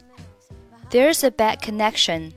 [0.90, 2.32] There's a bad connection.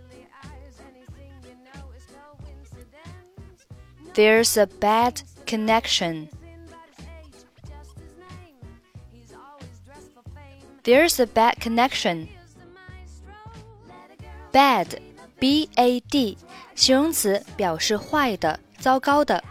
[4.14, 6.30] There's a bad connection.
[10.84, 12.30] There's a bad connection.
[14.53, 14.89] Bad,
[15.39, 16.37] b-a-d，
[16.75, 19.45] 形容词，表示坏的、糟糕的。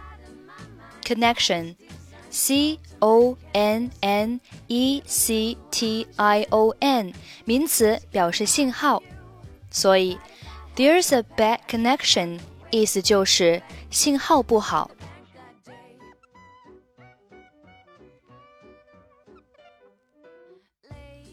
[1.04, 1.76] Connection,
[2.30, 2.74] c-o-n-n-e-c-t-i-o-n，
[7.46, 9.02] 名词，表示信号。
[9.72, 10.20] 所以
[10.76, 12.40] ，There's a bad connection，
[12.70, 14.92] 意思就是信号不好。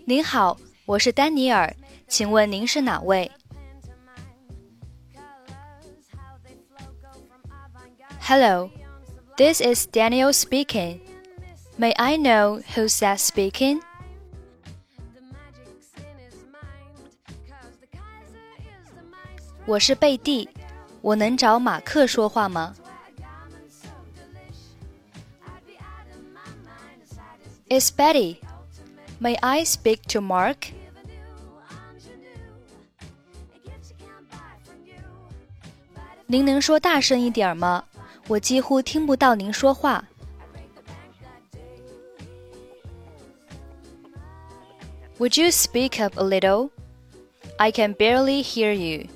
[0.04, 1.74] 您好，我是丹尼尔，
[2.06, 3.30] 请问您是哪位
[8.25, 8.69] ？Hello,
[9.37, 11.01] this is Daniel speaking.
[11.77, 13.81] May I know who's that speaking?
[19.65, 20.49] 我是贝蒂，
[21.01, 22.75] 我能找马克说话吗？
[27.69, 28.37] It's Betty.
[29.21, 30.73] May I speak to Mark?
[36.25, 37.85] 您能说大声一点吗？
[38.27, 40.03] 我几乎听不到您说话。
[45.17, 46.71] Would you speak up a little?
[47.57, 49.07] I can barely hear you.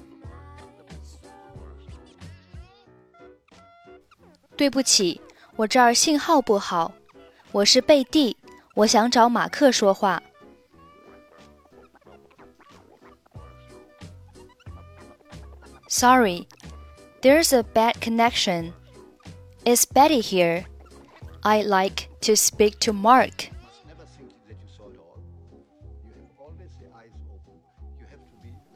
[4.55, 5.19] 对不起，
[5.55, 6.93] 我这儿信号不好。
[7.51, 8.37] 我是贝蒂，
[8.75, 10.21] 我想找马克说话。
[15.87, 16.47] Sorry,
[17.21, 18.73] there's a bad connection.
[19.65, 20.65] Is Betty here?
[21.41, 23.49] I'd like to speak to Mark.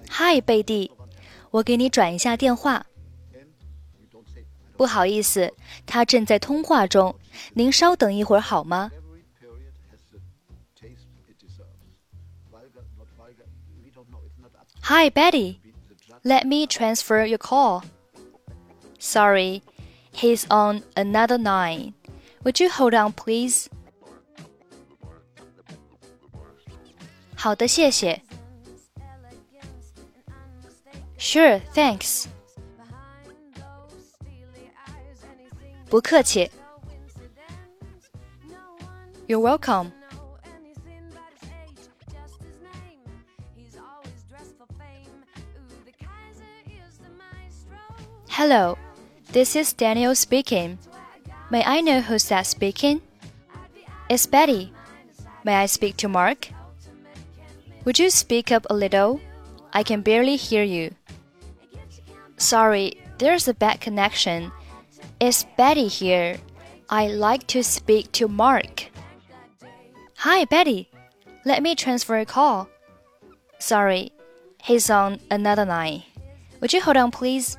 [0.10, 0.92] Hi, 贝蒂，
[1.52, 2.86] 我给你转一下电话。
[4.76, 5.54] 不好意思，
[5.86, 7.16] 他正在通话中，
[7.54, 8.92] 您稍等一会儿好吗？
[14.84, 15.60] Hi, Betty.
[16.24, 17.84] Let me transfer your call.
[19.00, 19.62] Sorry,
[20.14, 21.94] He's on another line.
[22.44, 23.70] Would you hold on, please?
[27.36, 28.22] 好的，谢谢。
[31.18, 32.28] Sure, thanks.
[35.90, 36.52] 不客气。
[39.28, 39.92] You're welcome.
[48.28, 48.78] Hello.
[49.35, 50.79] This is Daniel speaking.
[51.51, 53.03] May I know who's that speaking?
[54.09, 54.73] It's Betty.
[55.43, 56.51] May I speak to Mark?
[57.85, 59.21] Would you speak up a little?
[59.73, 60.95] I can barely hear you.
[62.37, 64.53] Sorry, there's a bad connection.
[65.19, 66.39] It's Betty here.
[66.89, 68.87] I'd like to speak to Mark.
[70.19, 70.89] Hi, Betty.
[71.45, 72.69] Let me transfer a call.
[73.59, 74.13] Sorry,
[74.63, 76.05] he's on another line.
[76.61, 77.59] Would you hold on, please?